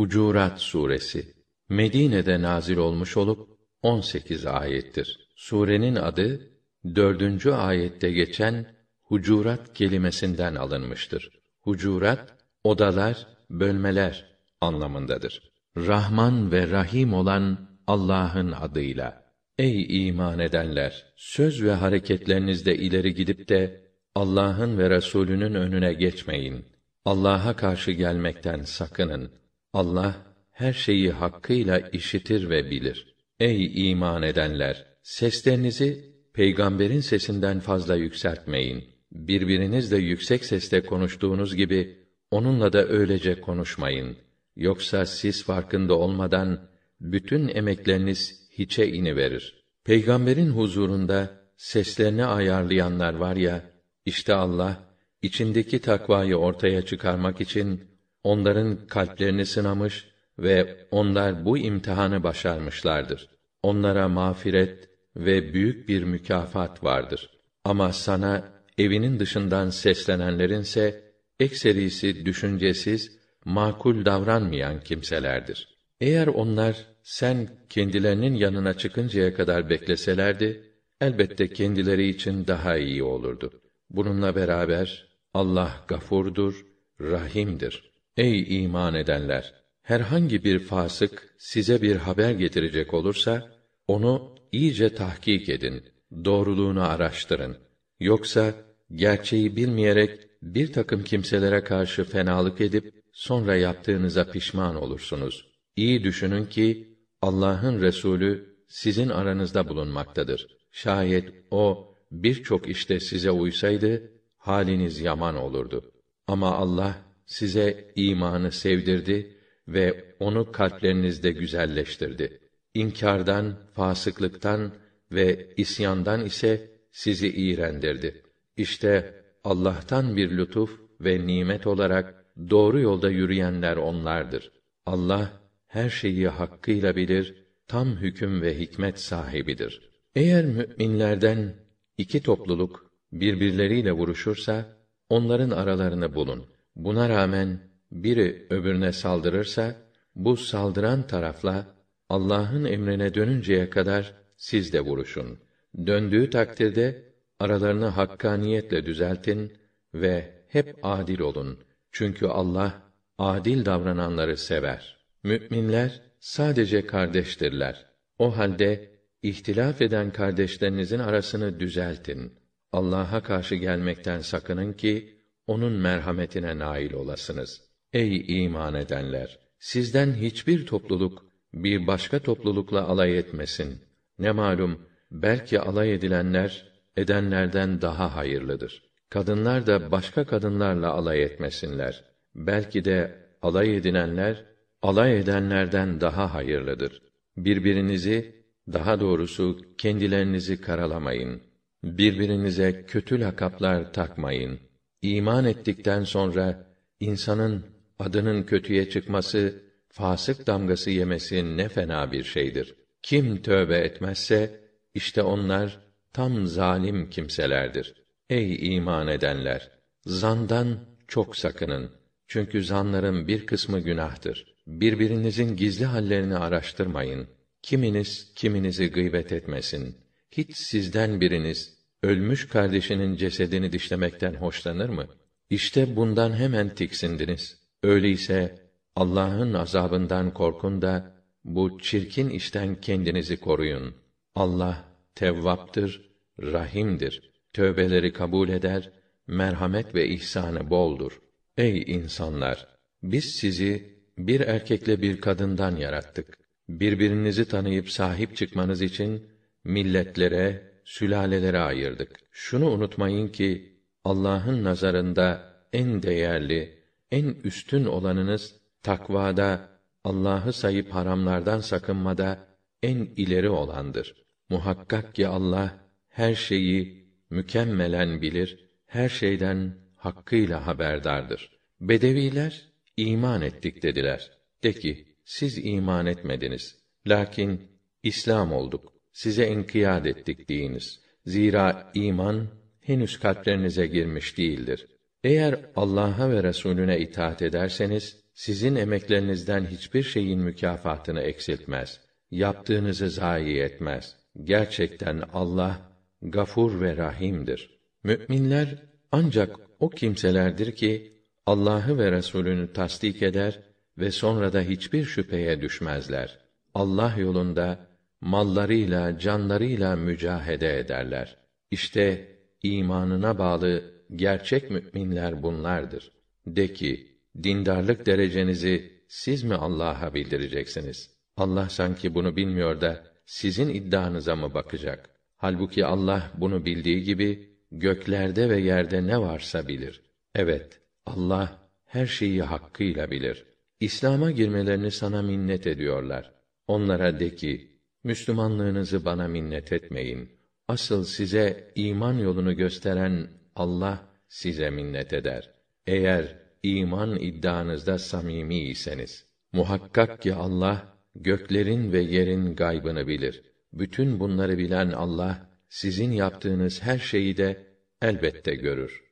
[0.00, 1.34] Hucurat suresi
[1.68, 3.48] Medine'de nazil olmuş olup
[3.82, 5.28] 18 ayettir.
[5.36, 6.50] Surenin adı
[6.94, 8.66] dördüncü ayette geçen
[9.02, 11.30] hucurat kelimesinden alınmıştır.
[11.60, 12.34] Hucurat
[12.64, 15.52] odalar, bölmeler anlamındadır.
[15.76, 19.24] Rahman ve Rahim olan Allah'ın adıyla.
[19.58, 21.12] Ey iman edenler!
[21.16, 26.64] Söz ve hareketlerinizde ileri gidip de Allah'ın ve Resulünün önüne geçmeyin.
[27.04, 29.40] Allah'a karşı gelmekten sakının.
[29.72, 30.16] Allah
[30.50, 33.14] her şeyi hakkıyla işitir ve bilir.
[33.40, 34.86] Ey iman edenler!
[35.02, 38.84] Seslerinizi peygamberin sesinden fazla yükseltmeyin.
[39.12, 41.98] Birbirinizle yüksek sesle konuştuğunuz gibi
[42.30, 44.16] onunla da öylece konuşmayın.
[44.56, 46.68] Yoksa siz farkında olmadan
[47.00, 49.64] bütün emekleriniz hiçe ini verir.
[49.84, 53.70] Peygamberin huzurunda seslerini ayarlayanlar var ya,
[54.04, 54.84] işte Allah
[55.22, 57.89] içindeki takvayı ortaya çıkarmak için
[58.24, 63.28] onların kalplerini sınamış ve onlar bu imtihanı başarmışlardır.
[63.62, 67.30] Onlara mağfiret ve büyük bir mükafat vardır.
[67.64, 71.02] Ama sana evinin dışından seslenenlerinse
[71.40, 75.68] ekserisi düşüncesiz, makul davranmayan kimselerdir.
[76.00, 83.60] Eğer onlar sen kendilerinin yanına çıkıncaya kadar bekleselerdi, elbette kendileri için daha iyi olurdu.
[83.90, 86.66] Bununla beraber Allah gafurdur,
[87.00, 87.89] rahimdir.
[88.16, 89.54] Ey iman edenler!
[89.82, 93.52] Herhangi bir fasık size bir haber getirecek olursa,
[93.86, 95.84] onu iyice tahkik edin,
[96.24, 97.56] doğruluğunu araştırın.
[98.00, 98.54] Yoksa
[98.94, 105.46] gerçeği bilmeyerek bir takım kimselere karşı fenalık edip sonra yaptığınıza pişman olursunuz.
[105.76, 110.46] İyi düşünün ki Allah'ın Resulü sizin aranızda bulunmaktadır.
[110.72, 115.92] Şayet o birçok işte size uysaydı haliniz yaman olurdu.
[116.26, 119.36] Ama Allah size imanı sevdirdi
[119.68, 122.40] ve onu kalplerinizde güzelleştirdi.
[122.74, 124.72] İnkardan, fasıklıktan
[125.12, 128.22] ve isyandan ise sizi iğrendirdi.
[128.56, 134.52] İşte Allah'tan bir lütuf ve nimet olarak doğru yolda yürüyenler onlardır.
[134.86, 135.32] Allah
[135.66, 139.90] her şeyi hakkıyla bilir, tam hüküm ve hikmet sahibidir.
[140.14, 141.54] Eğer müminlerden
[141.98, 144.76] iki topluluk birbirleriyle vuruşursa
[145.08, 146.46] onların aralarını bulun.
[146.76, 147.60] Buna rağmen
[147.92, 149.76] biri öbürüne saldırırsa
[150.14, 151.66] bu saldıran tarafla
[152.08, 155.38] Allah'ın emrine dönünceye kadar siz de vuruşun.
[155.86, 157.04] Döndüğü takdirde
[157.38, 159.52] aralarını hakkaniyetle düzeltin
[159.94, 161.58] ve hep adil olun.
[161.92, 162.82] Çünkü Allah
[163.18, 164.98] adil davrananları sever.
[165.22, 167.86] Müminler sadece kardeştirler.
[168.18, 168.90] O halde
[169.22, 172.32] ihtilaf eden kardeşlerinizin arasını düzeltin.
[172.72, 175.19] Allah'a karşı gelmekten sakının ki
[175.50, 177.62] onun merhametine nail olasınız.
[177.92, 181.24] Ey iman edenler, sizden hiçbir topluluk
[181.54, 183.78] bir başka toplulukla alay etmesin.
[184.18, 188.82] Ne malum belki alay edilenler edenlerden daha hayırlıdır.
[189.08, 192.04] Kadınlar da başka kadınlarla alay etmesinler.
[192.34, 194.44] Belki de alay edilenler
[194.82, 197.02] alay edenlerden daha hayırlıdır.
[197.36, 201.42] Birbirinizi, daha doğrusu kendilerinizi karalamayın.
[201.84, 204.69] Birbirinize kötü lakaplar takmayın.
[205.02, 206.66] İman ettikten sonra
[207.00, 207.66] insanın
[207.98, 212.74] adının kötüye çıkması, fasık damgası yemesi ne fena bir şeydir.
[213.02, 214.60] Kim tövbe etmezse
[214.94, 215.80] işte onlar
[216.12, 217.94] tam zalim kimselerdir.
[218.30, 219.70] Ey iman edenler,
[220.06, 220.78] zandan
[221.08, 221.90] çok sakının.
[222.26, 224.54] Çünkü zanların bir kısmı günahtır.
[224.66, 227.28] Birbirinizin gizli hallerini araştırmayın.
[227.62, 229.96] Kiminiz kiminizi gıybet etmesin.
[230.30, 235.06] Hiç sizden biriniz ölmüş kardeşinin cesedini dişlemekten hoşlanır mı?
[235.50, 237.58] İşte bundan hemen tiksindiniz.
[237.82, 238.58] Öyleyse
[238.96, 243.94] Allah'ın azabından korkun da bu çirkin işten kendinizi koruyun.
[244.34, 244.84] Allah
[245.14, 246.10] tevvaptır,
[246.42, 247.30] rahimdir.
[247.52, 248.90] Tövbeleri kabul eder,
[249.26, 251.20] merhamet ve ihsanı boldur.
[251.56, 252.68] Ey insanlar,
[253.02, 256.38] biz sizi bir erkekle bir kadından yarattık.
[256.68, 259.26] Birbirinizi tanıyıp sahip çıkmanız için
[259.64, 262.20] milletlere, sülalelere ayırdık.
[262.30, 266.78] Şunu unutmayın ki Allah'ın nazarında en değerli,
[267.10, 269.68] en üstün olanınız takvada,
[270.04, 272.46] Allah'ı sayıp haramlardan sakınmada
[272.82, 274.14] en ileri olandır.
[274.48, 275.78] Muhakkak ki Allah
[276.08, 281.58] her şeyi mükemmelen bilir, her şeyden hakkıyla haberdardır.
[281.80, 284.30] Bedeviler iman ettik dediler.
[284.64, 286.78] De ki siz iman etmediniz.
[287.06, 287.68] Lakin
[288.02, 288.92] İslam olduk.
[289.12, 291.00] Size inkiyat ettik deyiniz.
[291.26, 292.46] Zira iman
[292.80, 294.86] henüz kalplerinize girmiş değildir.
[295.24, 302.00] Eğer Allah'a ve Resulüne itaat ederseniz sizin emeklerinizden hiçbir şeyin mükafatını eksiltmez.
[302.30, 304.16] Yaptığınızı zayi etmez.
[304.44, 305.80] Gerçekten Allah
[306.22, 307.80] gafur ve rahimdir.
[308.04, 311.12] Müminler ancak o kimselerdir ki
[311.46, 313.60] Allah'ı ve Resulünü tasdik eder
[313.98, 316.38] ve sonra da hiçbir şüpheye düşmezler.
[316.74, 317.89] Allah yolunda
[318.20, 321.36] mallarıyla, canlarıyla mücahede ederler.
[321.70, 322.28] İşte
[322.62, 323.82] imanına bağlı
[324.16, 326.12] gerçek müminler bunlardır.
[326.46, 331.10] De ki, dindarlık derecenizi siz mi Allah'a bildireceksiniz?
[331.36, 335.10] Allah sanki bunu bilmiyor da sizin iddianıza mı bakacak?
[335.36, 340.02] Halbuki Allah bunu bildiği gibi göklerde ve yerde ne varsa bilir.
[340.34, 343.44] Evet, Allah her şeyi hakkıyla bilir.
[343.80, 346.32] İslam'a girmelerini sana minnet ediyorlar.
[346.66, 350.30] Onlara de ki, Müslümanlığınızı bana minnet etmeyin.
[350.68, 355.50] Asıl size iman yolunu gösteren Allah size minnet eder.
[355.86, 359.26] Eğer iman iddianızda samimi iseniz.
[359.52, 363.42] Muhakkak ki Allah göklerin ve yerin gaybını bilir.
[363.72, 367.66] Bütün bunları bilen Allah sizin yaptığınız her şeyi de
[368.02, 369.04] elbette görür.